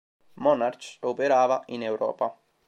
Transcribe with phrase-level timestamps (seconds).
[0.45, 2.33] Monarch operava in Europa.